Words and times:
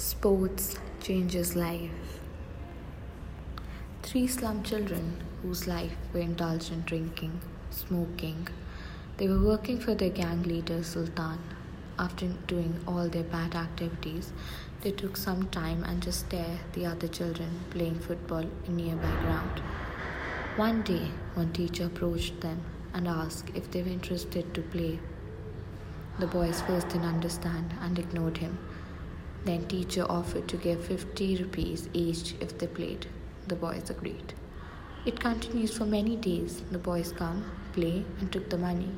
Sports 0.00 0.78
changes 1.02 1.54
life. 1.54 2.20
Three 4.02 4.26
slum 4.26 4.62
children 4.62 5.22
whose 5.42 5.66
life 5.66 5.94
were 6.14 6.20
indulged 6.20 6.72
in 6.72 6.80
drinking, 6.84 7.38
smoking. 7.68 8.48
They 9.18 9.28
were 9.28 9.44
working 9.44 9.78
for 9.78 9.94
their 9.94 10.08
gang 10.08 10.42
leader 10.44 10.82
Sultan. 10.82 11.38
After 11.98 12.28
doing 12.46 12.80
all 12.88 13.10
their 13.10 13.24
bad 13.24 13.54
activities, 13.54 14.32
they 14.80 14.90
took 14.90 15.18
some 15.18 15.50
time 15.50 15.84
and 15.84 16.02
just 16.02 16.20
stare 16.20 16.60
the 16.72 16.86
other 16.86 17.06
children 17.06 17.60
playing 17.68 17.98
football 17.98 18.46
in 18.66 18.76
nearby 18.76 19.14
ground. 19.20 19.60
One 20.56 20.80
day, 20.80 21.10
one 21.34 21.52
teacher 21.52 21.84
approached 21.84 22.40
them 22.40 22.62
and 22.94 23.06
asked 23.06 23.50
if 23.54 23.70
they 23.70 23.82
were 23.82 23.90
interested 23.90 24.54
to 24.54 24.62
play. 24.62 24.98
The 26.18 26.26
boys 26.26 26.62
first 26.62 26.88
didn't 26.88 27.04
understand 27.04 27.74
and 27.82 27.98
ignored 27.98 28.38
him. 28.38 28.58
Then 29.44 29.66
teacher 29.66 30.04
offered 30.08 30.48
to 30.48 30.56
give 30.56 30.84
50 30.84 31.36
rupees 31.42 31.88
each 31.92 32.34
if 32.40 32.58
they 32.58 32.66
played. 32.66 33.06
The 33.48 33.56
boys 33.56 33.88
agreed. 33.90 34.34
It 35.06 35.18
continues 35.18 35.76
for 35.76 35.86
many 35.86 36.16
days. 36.16 36.62
The 36.70 36.78
boys 36.78 37.12
come, 37.12 37.50
play 37.72 38.04
and 38.20 38.30
took 38.30 38.50
the 38.50 38.58
money. 38.58 38.90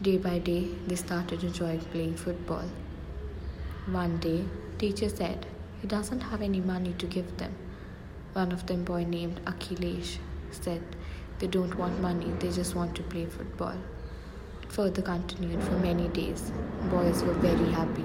Day 0.00 0.16
by 0.16 0.38
day, 0.38 0.68
they 0.86 0.96
started 0.96 1.44
enjoying 1.44 1.80
playing 1.80 2.16
football. 2.16 2.64
One 3.90 4.18
day, 4.18 4.44
teacher 4.78 5.08
said 5.08 5.46
he 5.82 5.86
doesn't 5.86 6.20
have 6.20 6.40
any 6.40 6.60
money 6.60 6.94
to 6.98 7.06
give 7.06 7.36
them. 7.36 7.54
One 8.32 8.52
of 8.52 8.66
them 8.66 8.84
boy 8.84 9.04
named 9.04 9.40
Akhilesh 9.44 10.18
said 10.50 10.82
they 11.40 11.46
don't 11.46 11.74
want 11.76 12.00
money, 12.00 12.32
they 12.40 12.50
just 12.50 12.74
want 12.74 12.94
to 12.96 13.02
play 13.02 13.26
football. 13.26 13.76
It 14.62 14.72
further 14.72 15.02
continued 15.02 15.62
for 15.62 15.78
many 15.78 16.08
days. 16.08 16.52
Boys 16.90 17.22
were 17.22 17.34
very 17.34 17.70
happy. 17.72 18.04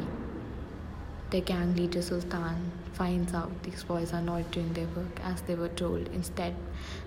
The 1.33 1.41
gang 1.41 1.75
leader 1.75 2.03
Sultan 2.03 2.71
finds 2.93 3.33
out 3.33 3.63
these 3.63 3.83
boys 3.83 4.13
are 4.13 4.21
not 4.21 4.51
doing 4.51 4.71
their 4.73 4.85
work 4.95 5.19
as 5.23 5.41
they 5.41 5.55
were 5.55 5.69
told. 5.69 6.07
Instead, 6.09 6.55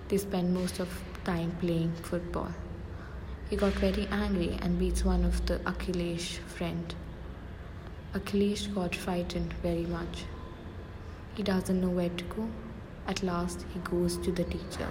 they 0.09 0.17
spend 0.17 0.53
most 0.53 0.79
of 0.79 0.89
time 1.23 1.55
playing 1.61 1.93
football. 2.03 2.51
He 3.49 3.55
got 3.55 3.71
very 3.71 4.05
angry 4.11 4.59
and 4.61 4.77
beats 4.77 5.05
one 5.05 5.23
of 5.23 5.45
the 5.45 5.59
Akhilesh 5.59 6.39
friend. 6.39 6.93
Akhilesh 8.13 8.75
got 8.75 8.93
frightened 8.93 9.53
very 9.63 9.85
much. 9.85 10.25
He 11.35 11.41
doesn't 11.41 11.79
know 11.79 11.91
where 11.91 12.09
to 12.09 12.23
go. 12.25 12.49
At 13.07 13.23
last, 13.23 13.65
he 13.73 13.79
goes 13.79 14.17
to 14.17 14.33
the 14.33 14.43
teacher, 14.43 14.89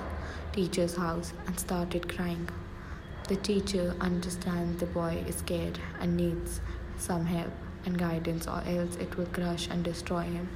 teacher's 0.52 0.96
house, 0.96 1.34
and 1.46 1.60
started 1.60 2.08
crying. 2.08 2.48
The 3.28 3.36
teacher 3.36 3.94
understands 4.00 4.80
the 4.80 4.86
boy 4.86 5.22
is 5.28 5.36
scared 5.36 5.78
and 6.00 6.16
needs 6.16 6.62
some 6.96 7.26
help 7.26 7.52
and 7.86 7.98
guidance, 7.98 8.46
or 8.46 8.62
else 8.66 8.96
it 8.96 9.16
will 9.16 9.26
crush 9.26 9.68
and 9.68 9.82
destroy 9.82 10.22
him. 10.22 10.48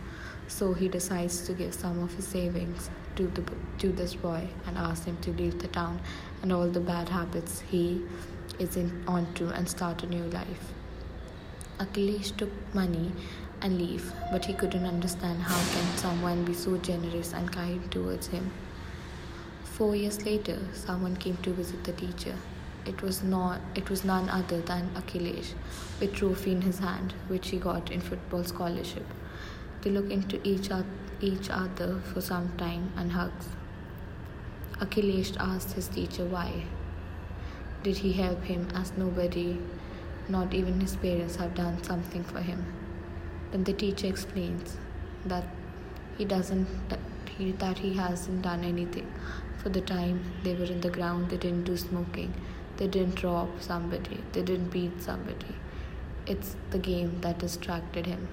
So 0.48 0.74
he 0.74 0.88
decides 0.88 1.46
to 1.46 1.52
give 1.52 1.72
some 1.72 2.02
of 2.02 2.12
his 2.14 2.26
savings 2.26 2.90
to, 3.16 3.28
the, 3.28 3.44
to 3.78 3.92
this 3.92 4.14
boy 4.14 4.48
and 4.66 4.76
asks 4.76 5.06
him 5.06 5.16
to 5.22 5.30
leave 5.30 5.60
the 5.60 5.68
town 5.68 6.00
and 6.42 6.52
all 6.52 6.68
the 6.68 6.80
bad 6.80 7.08
habits 7.08 7.60
he 7.60 8.02
is 8.58 8.76
in, 8.76 9.04
onto 9.06 9.48
and 9.48 9.68
start 9.68 10.02
a 10.02 10.06
new 10.06 10.24
life. 10.24 10.72
Akhilesh 11.78 12.36
took 12.36 12.50
money 12.74 13.12
and 13.62 13.78
leave, 13.78 14.12
but 14.30 14.44
he 14.44 14.52
couldn't 14.52 14.84
understand 14.84 15.40
how 15.40 15.56
can 15.74 15.96
someone 15.96 16.44
be 16.44 16.52
so 16.52 16.76
generous 16.78 17.32
and 17.32 17.50
kind 17.50 17.90
towards 17.90 18.26
him. 18.26 18.50
Four 19.64 19.96
years 19.96 20.24
later, 20.26 20.58
someone 20.74 21.16
came 21.16 21.36
to 21.38 21.52
visit 21.52 21.84
the 21.84 21.92
teacher. 21.92 22.34
It 22.90 23.02
was 23.02 23.22
not 23.22 23.60
it 23.80 23.88
was 23.88 24.04
none 24.04 24.28
other 24.28 24.60
than 24.60 24.90
Akhilesh, 25.00 25.50
with 26.00 26.12
trophy 26.12 26.52
in 26.52 26.62
his 26.62 26.80
hand, 26.80 27.14
which 27.28 27.50
he 27.50 27.58
got 27.64 27.92
in 27.96 28.00
football 28.00 28.42
scholarship. 28.42 29.06
They 29.82 29.90
look 29.90 30.10
into 30.10 30.40
each, 30.42 30.70
each 31.20 31.50
other 31.50 32.00
for 32.12 32.20
some 32.20 32.48
time 32.56 32.92
and 32.96 33.12
hugs. 33.12 33.50
Akhilesh 34.80 35.36
asked 35.38 35.72
his 35.74 35.86
teacher 35.86 36.24
why. 36.24 36.64
Did 37.84 37.98
he 37.98 38.12
help 38.12 38.42
him 38.42 38.68
as 38.74 38.92
nobody, 38.96 39.58
not 40.28 40.52
even 40.52 40.80
his 40.80 40.96
parents, 40.96 41.36
have 41.36 41.54
done 41.54 41.82
something 41.84 42.24
for 42.24 42.40
him? 42.40 42.66
Then 43.52 43.64
the 43.64 43.72
teacher 43.72 44.08
explains 44.08 44.76
that 45.26 45.44
he 46.18 46.24
doesn't 46.24 46.66
that 47.60 47.78
he 47.78 47.94
hasn't 47.94 48.42
done 48.42 48.64
anything. 48.64 49.12
For 49.62 49.68
the 49.68 49.80
time 49.80 50.24
they 50.42 50.54
were 50.54 50.72
in 50.74 50.80
the 50.80 50.90
ground, 50.90 51.30
they 51.30 51.36
didn't 51.36 51.64
do 51.64 51.76
smoking. 51.76 52.34
They 52.80 52.88
didn't 52.88 53.22
rob 53.22 53.60
somebody, 53.60 54.24
they 54.32 54.40
didn't 54.40 54.70
beat 54.70 55.02
somebody. 55.02 55.54
It's 56.26 56.56
the 56.70 56.78
game 56.78 57.20
that 57.20 57.38
distracted 57.38 58.06
him. 58.06 58.28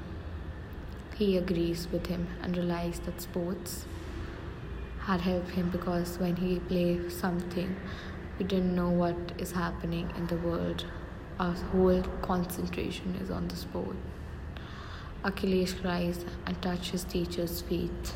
He 1.17 1.35
agrees 1.35 1.89
with 1.91 2.05
him 2.05 2.27
and 2.41 2.55
realizes 2.55 3.01
that 3.01 3.19
sports 3.19 3.85
had 4.99 5.19
helped 5.19 5.49
him 5.49 5.69
because 5.69 6.17
when 6.17 6.37
he 6.37 6.59
plays 6.59 7.17
something, 7.17 7.75
we 8.39 8.45
didn't 8.45 8.73
know 8.73 8.89
what 8.89 9.17
is 9.37 9.51
happening 9.51 10.13
in 10.15 10.27
the 10.27 10.37
world. 10.37 10.85
Our 11.41 11.51
whole 11.51 12.03
concentration 12.21 13.17
is 13.21 13.29
on 13.29 13.49
the 13.49 13.57
sport. 13.57 13.97
Akhilesh 15.25 15.81
cries 15.81 16.23
and 16.45 16.61
touches 16.61 17.03
teacher's 17.03 17.59
feet. 17.59 18.13